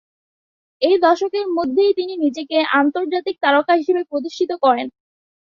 [0.81, 4.87] এই দশকের মধ্যেই তিনি নিজেকে আন্তর্জাতিক তারকা হিসেবে প্রতিষ্ঠিত করেন।